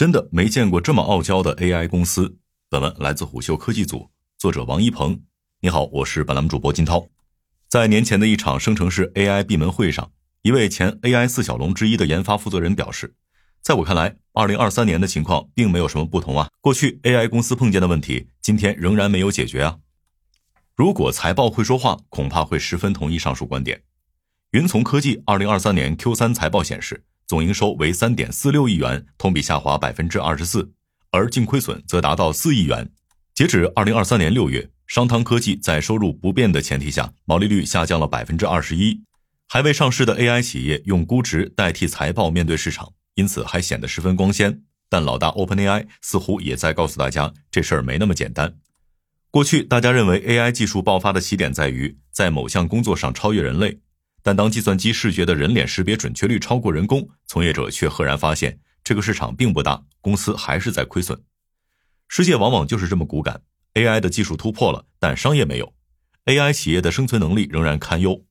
[0.00, 2.38] 真的没见过这么傲娇的 AI 公司。
[2.70, 5.20] 本文来自虎嗅科技组，作者王一鹏。
[5.60, 7.08] 你好，我是本栏目主播金涛。
[7.68, 10.10] 在年前的一场生成式 AI 闭门会上，
[10.40, 13.12] 一位前 AI 四小龙之一的研发负责人表示
[13.60, 16.48] ：“在我看来，二零二三年的情况并没有什么不同啊。
[16.62, 19.80] 过去 AI 公司碰见的问题，今天仍然没有解决啊。
[20.74, 23.82] 如果财报会说话，恐怕会十分同意上述观点。”
[24.52, 27.04] 云从科技二零二三年 Q 三财报显示。
[27.30, 30.72] 总营收为三点四六亿元，同比下滑百分之二十四，
[31.12, 32.90] 而净亏损则达到四亿元。
[33.36, 39.00] 截止二零二三年六月，商汤科技在收入不变的前提下，毛利率下降了百分之二十一。
[39.46, 44.62] 还未上市的 AI 企业用估值代替财报面对市场，因此还显得十分光鲜。
[44.88, 48.56] 但老大 OpenAI 似乎也在告诉大家，这事儿没那么简单。
[49.30, 53.78] 过去大家认为 AI 技术爆发的起点在于在某项工作上超越人类。
[54.22, 61.20] 但当计算机视觉的人脸识别准确率超过人工，从业者却赫然发现这个市场并不大，公司还是在亏损。
[62.08, 63.40] 世界往往就是这么骨感
[63.74, 65.72] ，AI 的技术突破了，但商业没有
[66.26, 68.24] ，AI 企业的生存能力仍然堪忧。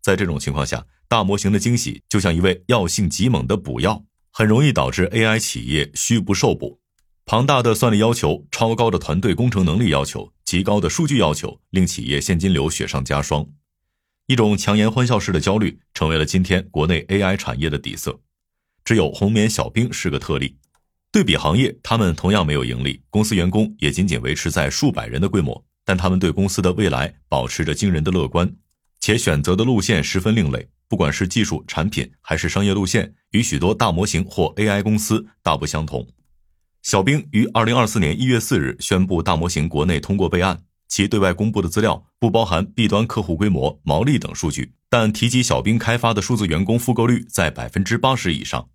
[0.00, 6.80] 在这种情况下，大模型的惊喜就像一味药性极猛的补药，很容易导致 AI 企业虚不受补。
[7.26, 13.46] 庞大的算力要求、超高的团队工程能力要求、极高的数据要求，令企业现金流雪上加霜。
[14.26, 18.18] 一种强颜欢笑式的焦虑，成为了今天国内 AI 产业的底色。
[18.82, 20.56] 只有红棉小兵是个特例。
[21.12, 25.62] 对比行业，他们同样没有盈利，公司员工也仅仅维持在数百人的规模。
[25.84, 28.50] 但他们对公司的未来保持着惊人的乐观，
[28.98, 30.66] 且选择的路线十分另类。
[30.88, 36.08] 不管是技术、产品还是商业路线，与许多大模型或 AI 公司大不相同。
[36.80, 40.62] 小兵于二零二四年一月四日宣布，大模型国内通过备案。
[40.94, 48.68] 其对外公布的资料不包含 B 端客户规模、毛利等数据，但提及小兵开发的数字员工复购率在百分之八十以上。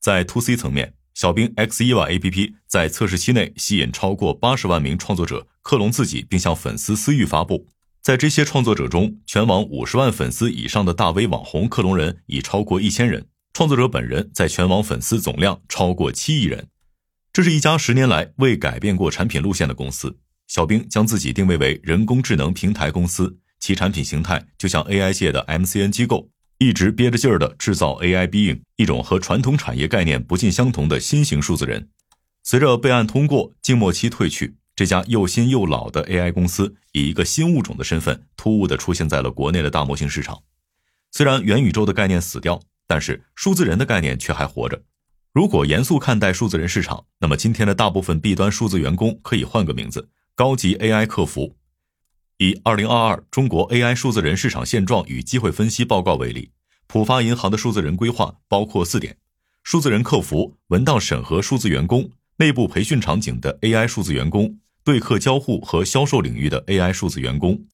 [0.00, 7.68] 在 To C 层面，小兵 X 一万 APP 在测试期内吸引超过八十万名创作者克隆自己，并向粉丝私域发布。
[8.00, 16.68] 在这些创作者中，全网五十万粉丝以上的大 V 网红克隆人已超过一千人，创作者本人在全网粉丝总量超过七亿人。
[17.34, 20.16] 这是一家十年来未改变过产品路线的公司。
[20.46, 31.88] 小兵将自己定位为人工智能平台公司，其产品形态就像 AI 界的 MCN 机构，一直憋着劲儿的制造 AI being，，一种和传统产业概念不尽相同的新型数字人。
[32.42, 40.42] 随着备案通过，静默期退去，这家又新又老的 AI 公司以一个新物种的身份，突兀的出现在了国内的大模型市场。
[41.10, 44.82] 虽然元宇宙的概念死掉，但是数字人的概念却还活着。
[45.32, 50.08] 如果严肃看待数字人市场，那么今天的大部分 B 端数字员工可以换个名字。
[50.36, 51.56] 高级 AI 客服，
[52.36, 56.50] 以《二零二二中国 AI 数字人市场现状与机会分析报告》为例，
[56.86, 59.16] 浦发银行的数字人规划包括四点：
[59.62, 67.64] 数字人客服、文档审核数字员工、内部培训场景的 AI 数字员工、对客交互和销售领域的 AI 数字员工。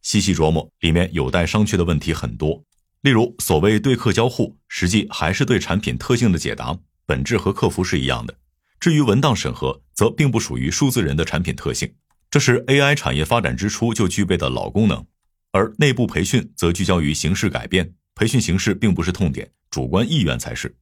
[0.00, 2.64] 细细琢磨，里面有待商榷的问题很多。
[3.02, 8.34] 例如，所谓对客交互，实际还是对产品特性的解答，本质和客服是一样的。
[8.80, 11.92] 至于文档审核，则并不属于数字人的产品特性，
[12.30, 15.04] 这是 AI 产业发展之初就具备的老功能。
[15.50, 20.76] 而内部培训则聚焦于形式改变，培训形式并不是痛点，主观意愿才是。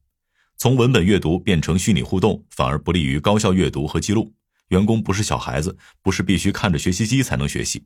[0.57, 4.33] 从文本阅读变成虚拟互动，反而不利于高效阅读和记录。
[4.69, 7.85] 员工不是小孩子，不是必须看着学习机才能学习。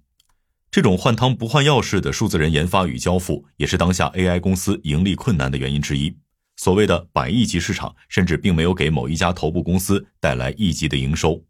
[0.72, 6.17] 这种换汤不换药式的数字人研发与交付，也是当下 AI 公司盈利困难的原因之一。
[6.61, 11.44] 所谓的百亿级市场，甚至并没有给某一家头部公司带来亿级的营收。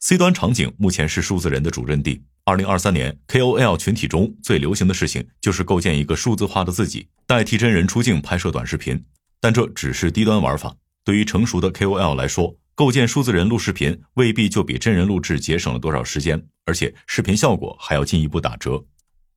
[0.00, 2.24] C 端场景目前是数字人的主阵地。
[2.42, 9.00] 二零二三年 KOL 群体中最流行的事情就是构建一个数字化的自己，代替真人出镜拍摄短视频。
[9.38, 10.74] 但这只是低端玩法。
[11.04, 18.84] 对于成熟的 KOL 来说，构建数字人录视频未必就比真人录制节省了多少时间，而且视频效果还要进一步打折。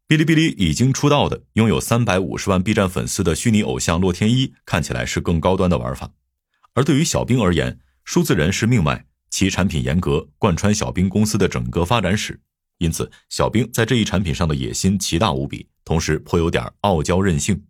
[0.08, 6.12] 哔哩哔哩已经出道的、拥有三百五十万 B 站粉丝的虚拟偶像洛天依，看起来是更高端的玩法。
[6.76, 12.40] 而对于小兵而言，数字人是命脉，其产品严格，贯穿小兵公司的整个发展史。
[12.78, 17.64] 因此，小兵在这一产品上的野心奇大无比，同时颇有点傲娇任性。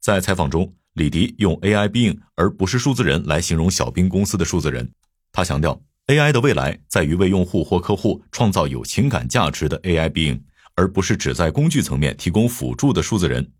[0.00, 4.90] 在采访中，李迪用 AI being 而不是数字人来形容小兵公司的数字人。
[5.30, 10.40] 他强调，AI 的未来在于为用户或客户创造有情感价值的 AI being。
[10.74, 13.52] 而不是只在工具层面提供辅助的数字人，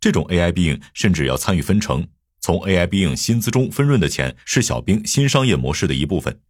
[0.00, 2.06] 这种 AI 必应甚至要参与分成。
[2.40, 6.40] 从 AI 必应薪资中分润的钱是小兵新商业模式的一部分。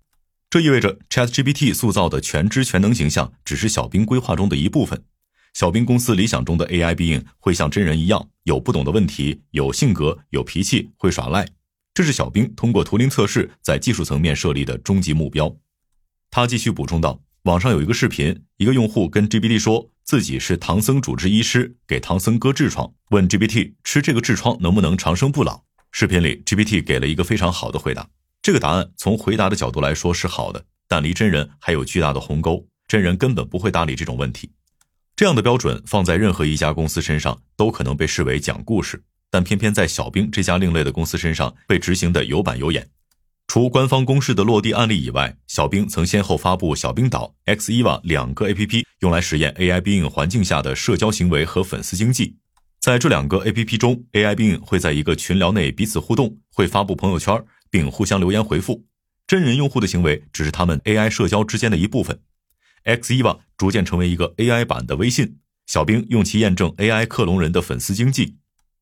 [0.50, 5.04] 这意味着 ChatGPT 塑造的全知全能形象只是小兵规划中的一部分。
[5.54, 11.48] 小兵公司理想中的 AI 必应会像真人一样，有不懂的问题，有性格，有脾气，会耍赖。
[11.94, 15.56] 这是小冰通过图灵测试在技术层面设立的终极目标。
[16.30, 25.62] 他继续补充道：“网上有一个视频，一个用户跟 GPT 说自己是唐僧主治医师，给唐僧割痔疮，问 GPT 吃这个痔疮能不能长生不老。
[25.92, 28.08] 视频里 GPT 给了一个非常好的回答。
[28.42, 34.50] 这个答案从回答的角度来说是好的，但离真人还有巨大的鸿沟，真人根本不会搭理这种问题。
[35.16, 42.88] 这样的标准放在任何一家公司身上都可能被视为讲故事，但偏偏在小冰这家另类的公司身上被执行的有板有眼。”
[43.48, 52.36] 除官方公示的落地案例以外，小冰曾先后发布小冰岛、X Eva 两个 APP，用来实验 AI 冰影环境下的社交行为和粉丝经济。
[52.78, 58.84] 在这两个 APP 中，AI 冰影会在一个群聊内彼此互动，会发布朋友圈，并互相留言回复。
[59.26, 62.20] 真人用户的行为只是他们 AI 社交之间的一部分。
[62.84, 68.36] X Eva 逐渐成为一个 AI 版的微信，小冰用其验证 AI 克隆人的粉丝经济。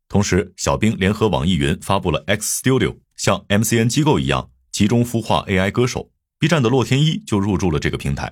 [0.08, 4.50] 同时，小冰联合网易云发布了 X Studio，像 MCN 机构一样。
[4.76, 8.30] 集中孵化 AI 歌手，B 站的洛天依就入驻了这个平台。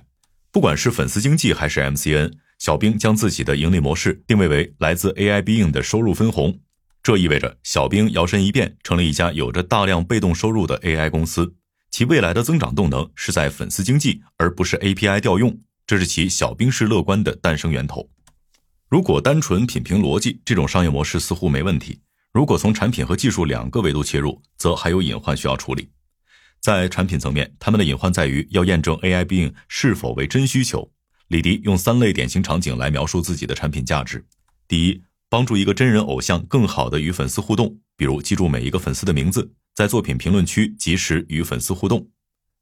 [0.51, 6.59] 不管是粉丝经济还是 MCN，小兵将自己的盈利模式定位为来自 AI 必应的收入分红。
[7.01, 11.55] 这意味着小兵摇身一变成了一家有着大量被动收入的 AI 公司，
[11.89, 15.57] 其未来的增长动能是在粉丝经济，而不是 API 调用。
[15.87, 18.07] 这是其小兵式乐观的诞生源头。
[18.87, 21.95] 如果单纯品评逻辑，这种商业模式似乎没问题；
[22.31, 25.89] 如果从产品和技术两个维度切入，则还有隐患需要处理。
[26.61, 30.91] 在产品层面，他们的隐患在于要验证 AI 必应是否为真需求。
[31.27, 34.25] 李迪用三类典型场景来描述自己的产品价值：
[34.67, 42.07] 第一，帮助一个真人偶像更好地与粉丝互动，比如记住每一个粉丝的名字，在作品评论区及时与粉丝互动；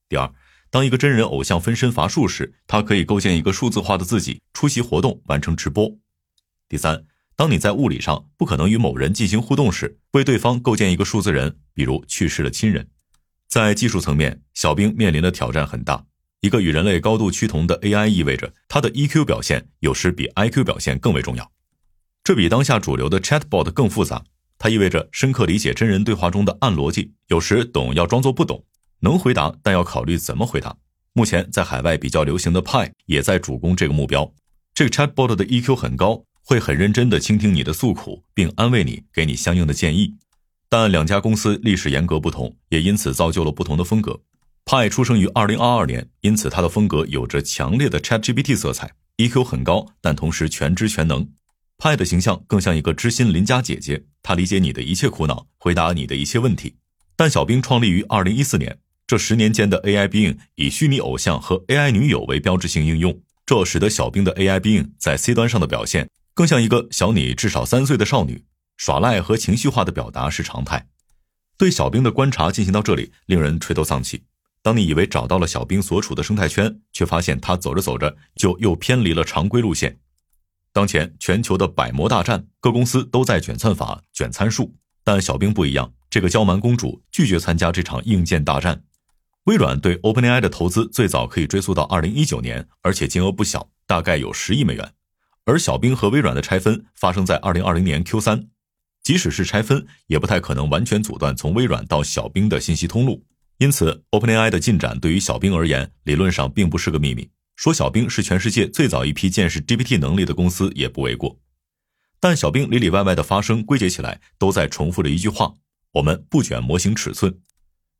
[0.08, 0.34] 第二，
[0.70, 5.98] 当一个真人偶像分身乏术时，他可以构建一个数字化的自己，出席活动，完成直播；
[6.70, 7.06] 第三，
[7.36, 12.88] 当你在物理上不可能与某人进行互动时，为对方构建一个数字人，比如去世的亲人。
[13.54, 16.04] 在技术层面，小冰面临的挑战很大。
[16.42, 21.52] 一个与人类高度趋同的 AI 意味着它的 EQ 表现有时比 IQ 表现更为重要。
[22.24, 24.24] 这比当下主流的 Chatbot 更复杂。
[24.58, 28.66] 它意味着深刻理解真人对话中的暗逻辑，有时懂要装作不懂，
[29.02, 30.76] 能回答但要考虑怎么回答。
[31.14, 34.34] 目前在海外比较流行的 Pi 也在主攻这个目标。
[34.74, 40.16] 这个 Chatbot 的 EQ 很高，会很认真地倾听你的诉苦，并安慰你，给你相应的建议。
[40.76, 44.20] 但两家公司历史严格不同，也因此造就了不同的风格。
[44.66, 51.30] 派出生于二零二二年，因此他的风格有着强烈的 ChatGPT 色彩，EQ 很高，但同时全知全能。
[51.78, 56.74] 派的形象更像一个知心邻家姐姐，她理解你的一切苦恼，回答你的一切问题。
[57.16, 68.44] 但小兵创立于二零一四年，这十年间的 AI Bing 以虚拟偶像和 AI 女友为标志性应用，这使得小兵的 AI Bing 在 C 端上的表现更像一个小你至少三岁的少女。
[68.86, 70.90] 耍赖和情绪化的表达是常态。
[71.58, 74.26] 对小兵的观察进行到这里，令人垂头丧气。
[74.62, 79.98] 当你以为找到了小兵所处的生态圈，却发现他走着走着就又偏离了常规路线。
[80.74, 85.94] 当前全球的百模大战，各公司都在卷算法、卷参数，但小兵不一样。
[86.10, 88.84] 这个娇蛮公主拒绝参加这场硬件大战。
[89.46, 94.92] 微软对 OpenAI 的投资最早可以追溯到2019年，而且金额不小，大概有十亿美元。
[95.46, 98.48] 而小兵和微软的拆分发生在2020年 Q3。
[99.04, 103.24] 即使是拆分，也不太可能完全阻断从微软到小冰的信息通路。
[103.58, 107.30] 因此，OpenAI 的进展对于小冰而言，理论上并不是个秘密。
[107.56, 111.38] 说小冰是全世界最早一批见识 GPT 能力的公司也不为过。
[112.20, 115.54] 但小冰里里外外的发声归结起来，都在重复着一句话：
[115.92, 117.38] 我们不卷模型尺寸。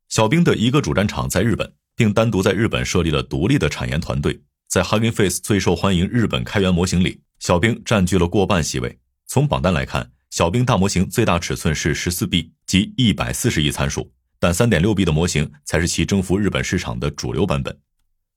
[0.08, 4.42] 小冰的一个主战场在日本，并单独在日本设立了独立的产研团队。
[4.68, 8.98] 在 Hugging Face 最受欢迎日本开源模型里，小冰占据了过半席位。
[9.26, 10.13] 从榜单来看。
[10.34, 14.10] 小兵大模型最大尺寸是十四 B，即一百四十亿参数，
[14.40, 17.78] 但三点六 B 的模型才是其征服日本市场的主流版本。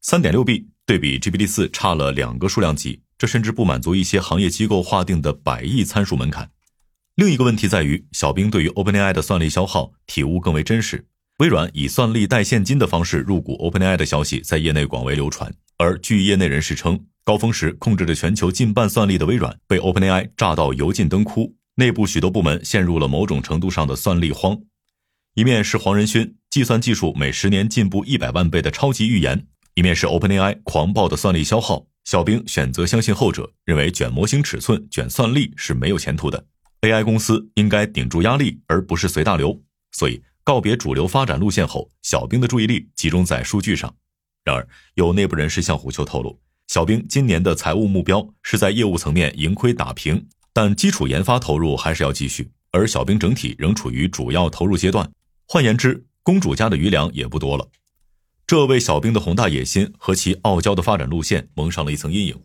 [0.02, 6.52] 三点六 B 对比 GPT 四差了两个数量级，这甚至不满足一些行业机构划定的百亿参数门槛。
[7.16, 11.04] 另一个问题在于，小兵对于 OpenAI 的算力消耗体悟更为真实。
[11.40, 21.56] 微软以算力带现金的方式入股 OpenAI 的消息在业内广为流传，而据业内人士称，高峰时控制着全球近半算力的微软被 OpenAI 炸到油尽灯枯。
[21.80, 24.60] 内部许多部门陷入了某种程度上的算力荒，
[25.36, 31.86] 一面是黄仁勋计算技术每十年进步一百万倍的超级预言，一面是 OpenAI 狂暴的算力消耗。
[32.04, 36.44] 小兵选择相信后者，认为卷模型尺寸、卷算力是没有前途的。
[36.82, 39.62] AI 公司应该顶住压力，而不是随大流。
[39.92, 43.94] 所以告别主流发展路线后，小兵的注意力集中在数据上。
[44.44, 50.28] 然而，有内部人士向虎嗅透露，小兵今年的财务目标是在业务层面盈亏打平。
[50.58, 55.08] 但基础研发投入还是要继续，而小兵整体仍处于主要投入阶段。
[55.48, 57.70] 换言之，公主家的余粮也不多了。
[58.48, 62.42] 这为小兵的宏大野心和其傲娇的发展路线蒙上了一层阴影。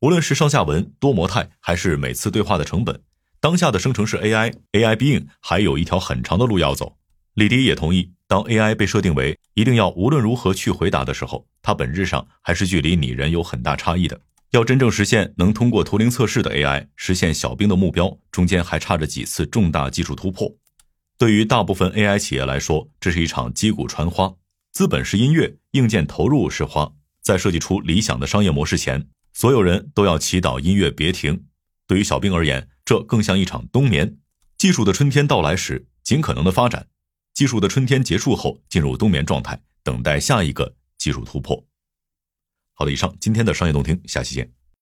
[0.00, 2.98] 无论是上下文、多模态，还是每次对话的成本，
[3.38, 6.96] 当下的生成式 AI AI Being 还有一条很长的路要走。
[7.34, 14.18] 李迪也同意，当 AI 被设定为一定要无论如何去回答的时候，它本质上还是距离拟人有很大差异的。
[14.52, 20.54] 要真正实现能通过图灵测试的 AI 实现小兵的目标，中间还差着几次重大技术突破。
[21.16, 24.34] 对于大部分 AI 企业来说，这是一场击鼓传花，
[24.72, 26.92] 资本是音乐，硬件投入是花。
[27.22, 31.46] 在设计出理想的商业模式前，所有人都要祈祷音乐别停。
[31.86, 34.18] 对于小兵而言，这更像一场冬眠。
[34.58, 36.82] 技术的春天到来时，尽可能的发展；
[37.32, 41.64] 技术的春天结束后，进入冬眠状态，等待下一个技术突破。
[42.82, 44.61] 好了，以上今天的商业动听，下期见。